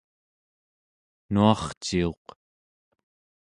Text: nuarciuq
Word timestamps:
nuarciuq 1.31 2.25